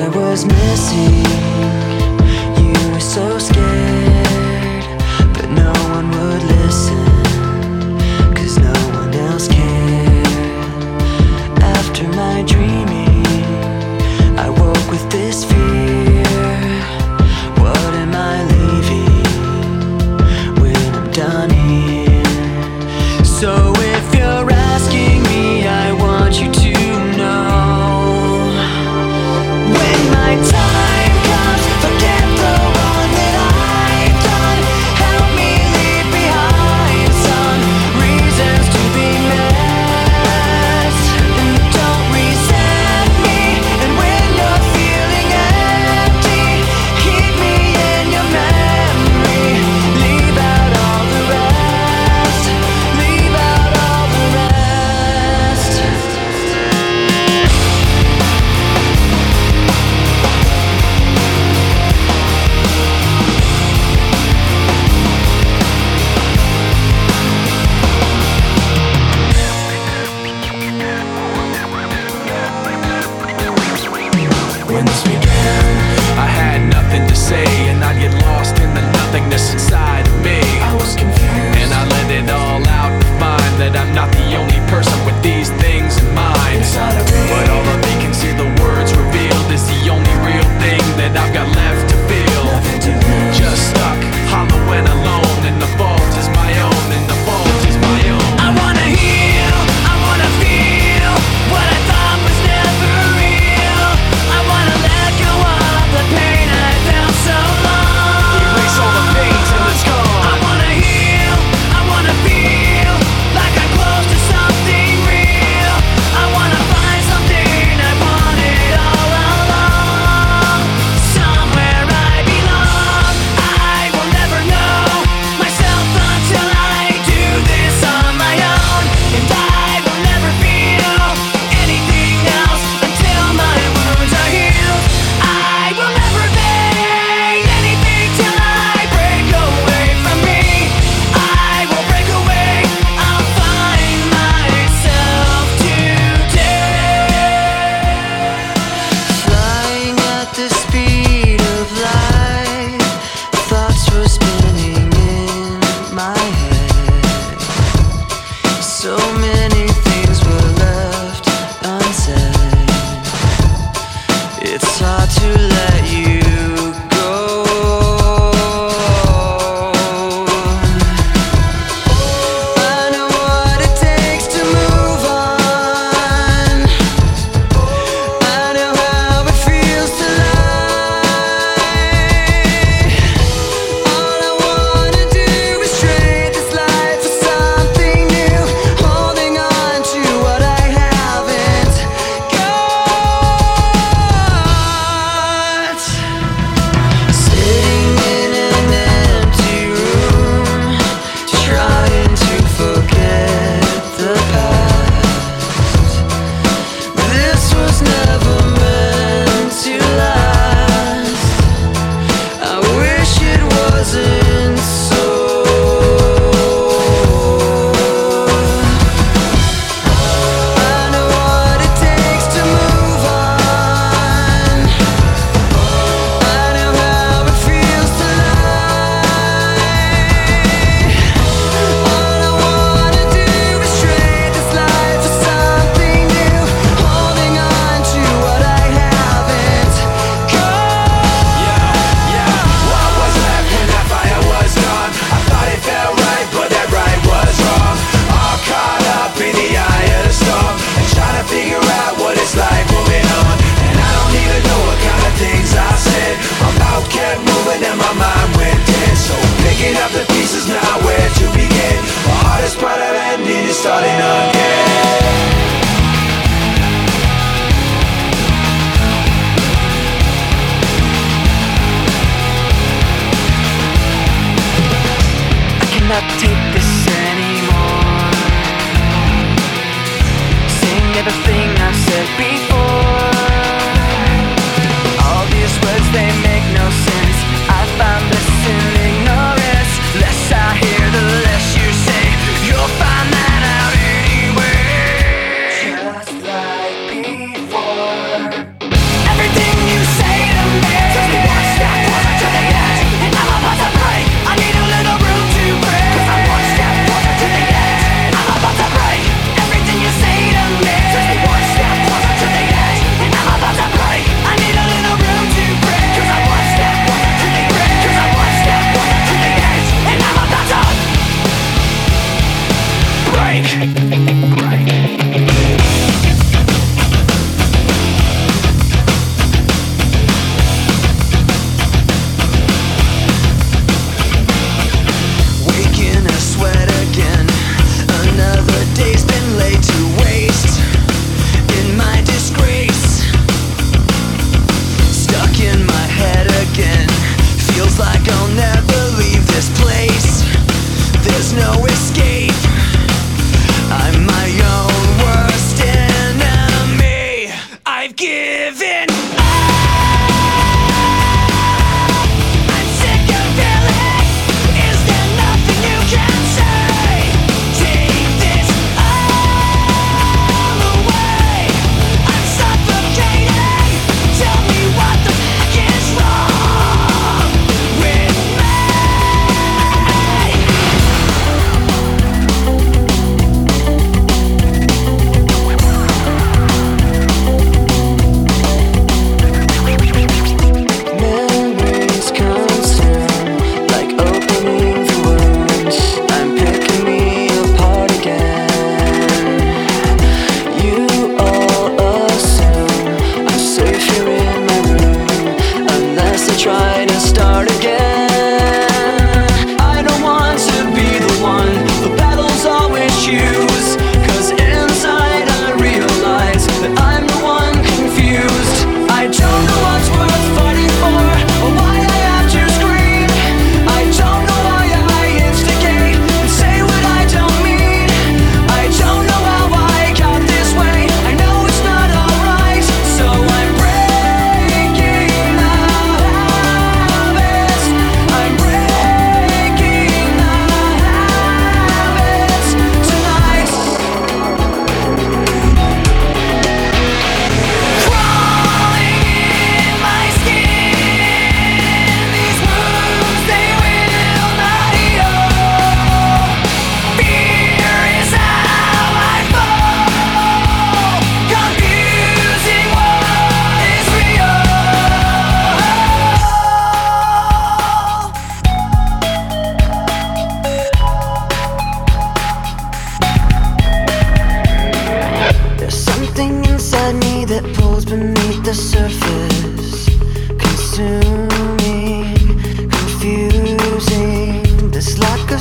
[0.00, 1.37] I was missing.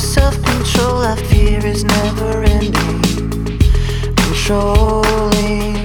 [0.07, 3.01] self-control I fear is never ending.
[4.16, 5.76] Controlling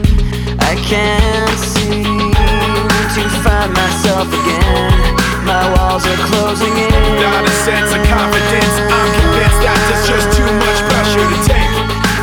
[0.62, 2.31] I can't seem
[3.19, 4.95] to find myself again.
[5.45, 7.02] My walls are closing in.
[7.19, 8.75] Not a sense of confidence.
[8.95, 11.75] I'm convinced that just too much pressure to take.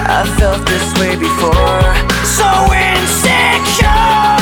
[0.07, 1.83] I felt this way before.
[2.23, 4.38] So insecure.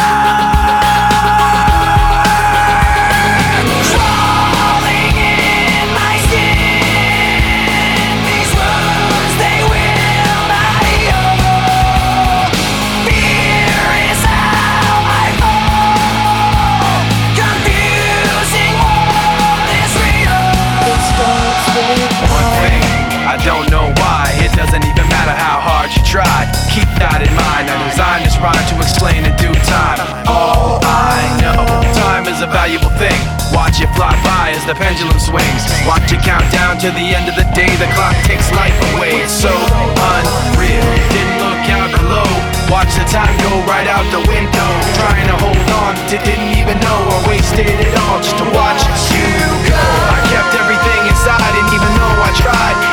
[29.07, 30.03] plane in due time.
[30.27, 31.63] All I know,
[31.95, 33.15] time is a valuable thing.
[33.55, 35.63] Watch it fly by as the pendulum swings.
[35.87, 37.71] Watch it count down to the end of the day.
[37.79, 39.23] The clock takes life away.
[39.23, 39.53] It's so
[40.11, 40.83] unreal.
[41.15, 42.27] Didn't look out below.
[42.67, 44.69] Watch the time go right out the window.
[44.99, 48.83] Trying to hold on to didn't even know I wasted it all just to watch
[49.15, 49.31] you
[49.71, 49.83] go.
[50.11, 52.86] I kept everything inside, and even though I tried.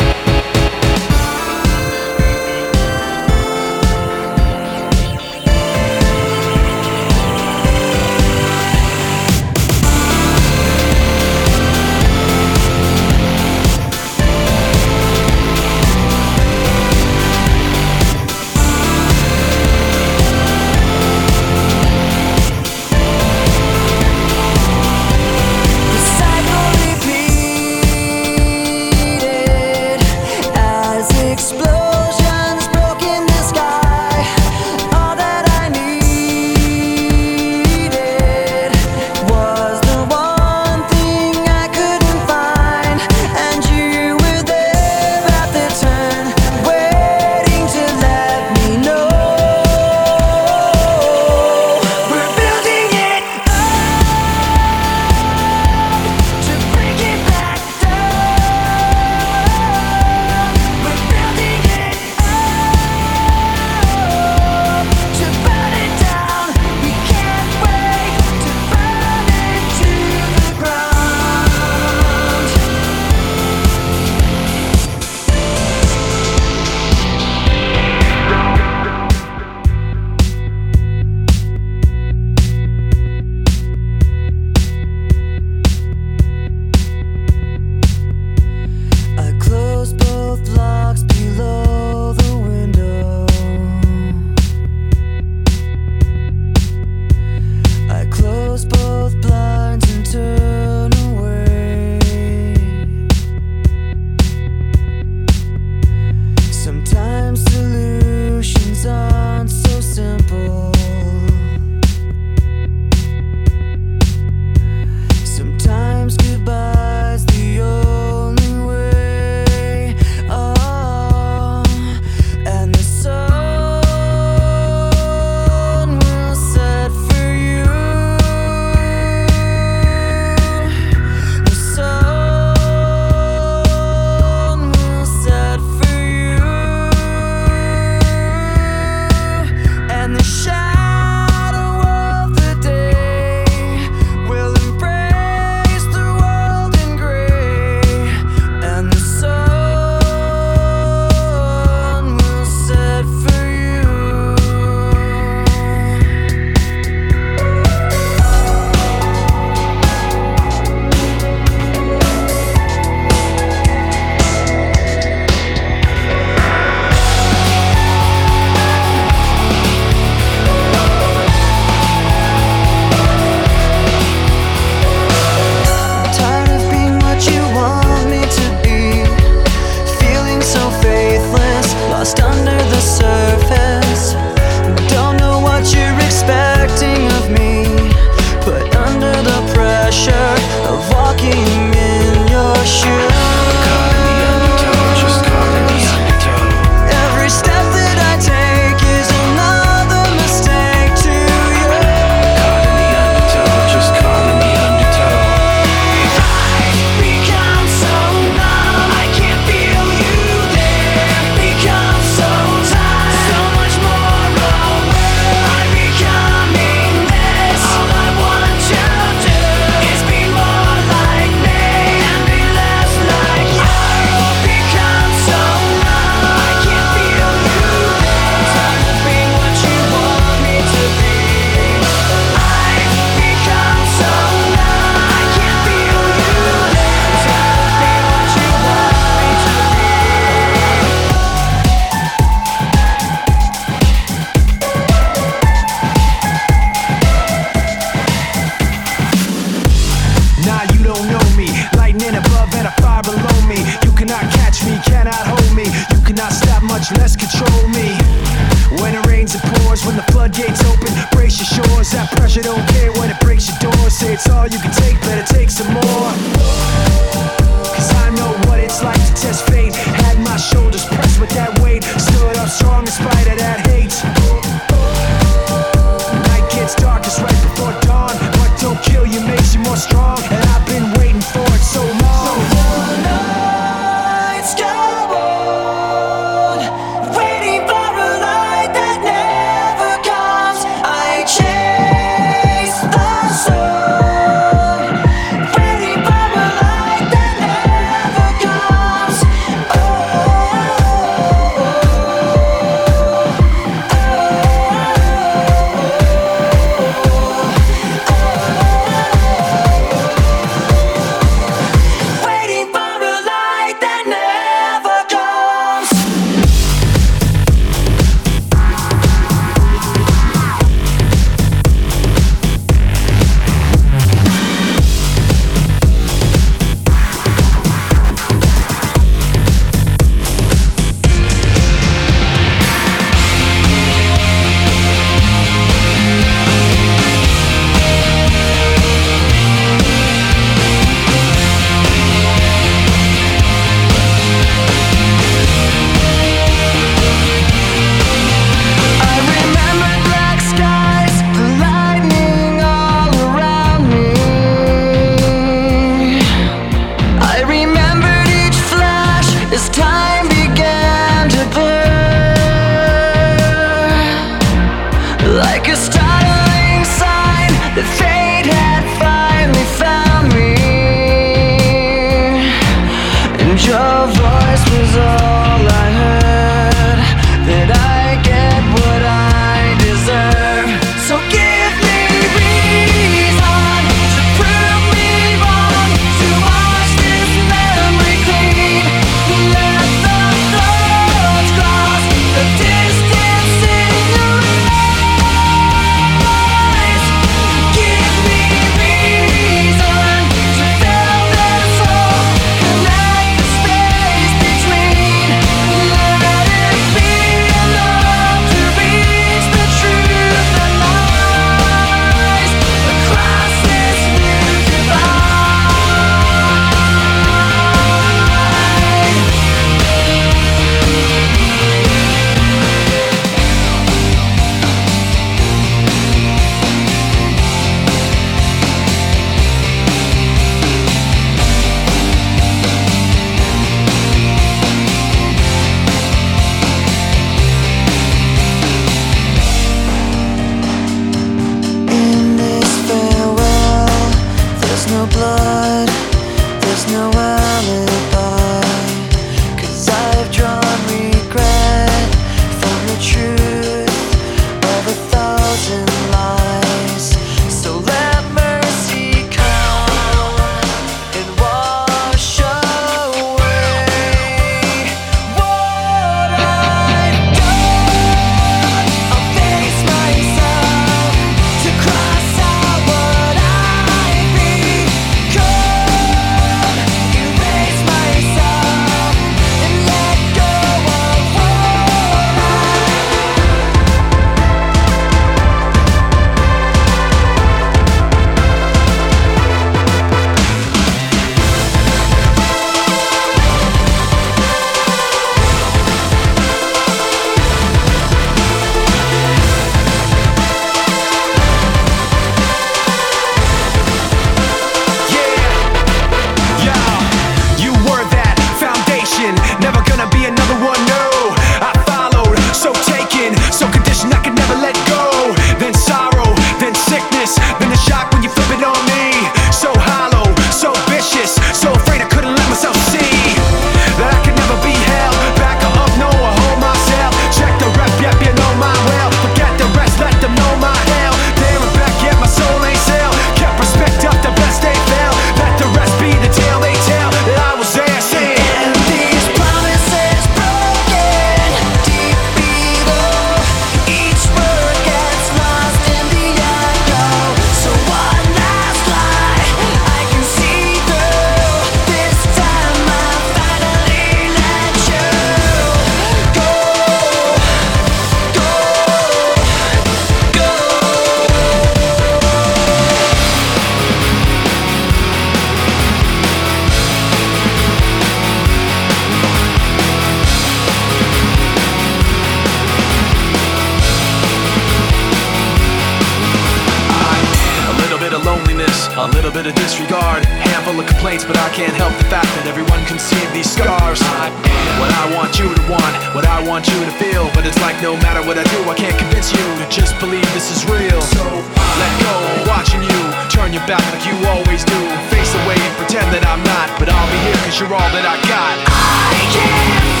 [590.41, 590.99] This is real.
[591.01, 592.99] So let go, watching you
[593.29, 594.79] turn your back like you always do.
[595.13, 598.05] Face away and pretend that I'm not, but I'll be here cause you're all that
[598.09, 598.57] I got.
[598.65, 600.00] I can't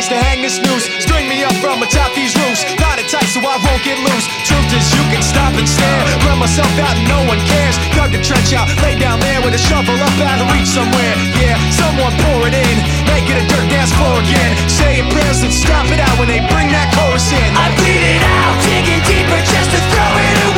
[0.00, 0.88] place to hang this noose.
[1.04, 2.64] String me up from atop these roofs.
[2.80, 4.26] Tied it tight so I won't get loose.
[4.48, 6.00] Truth is, you can stop and stare.
[6.24, 7.76] Run myself out and no one cares.
[7.92, 11.14] Dug a trench out, lay down there with a shovel up out of reach somewhere.
[11.36, 12.76] Yeah, someone pour it in.
[13.12, 14.52] Make it a dirt dance floor again.
[14.72, 17.50] Say your prayers and stop it out when they bring that chorus in.
[17.52, 20.49] I bleed it out, digging deeper just to throw it away.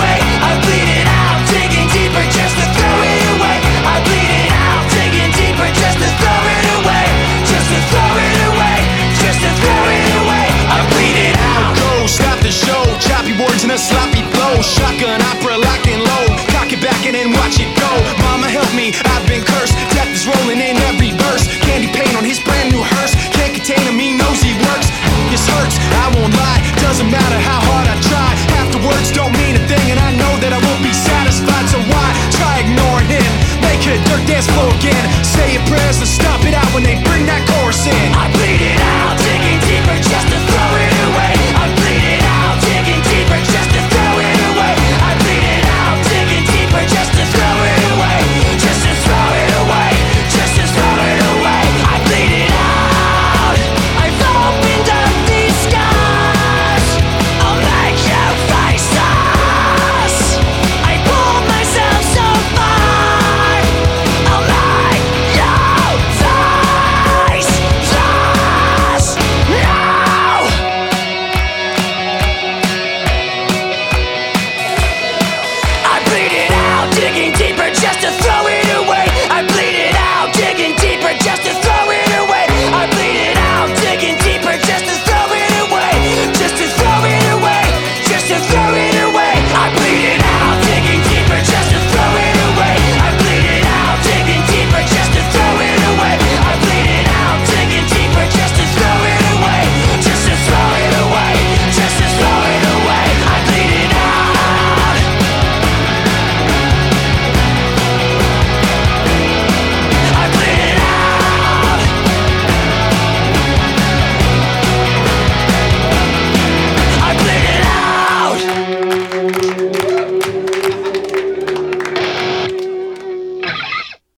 [13.72, 14.60] a sloppy blow.
[14.60, 16.24] Shotgun opera locking low.
[16.52, 17.92] Cock it back and then watch it go.
[18.20, 19.72] Mama help me, I've been cursed.
[19.96, 21.48] Death is rolling in every verse.
[21.64, 23.16] Candy paint on his brand new hearse.
[23.32, 24.92] Can't contain him, he knows he works.
[25.32, 26.60] This hurts, I won't lie.
[26.84, 28.30] Doesn't matter how hard I try.
[28.60, 31.64] Half the words don't mean a thing, and I know that I won't be satisfied.
[31.72, 33.30] So why try ignoring him?
[33.64, 35.04] Make a dirt dance floor again.
[35.24, 38.08] Say your prayers and stop it out when they bring that chorus in.
[38.12, 38.31] I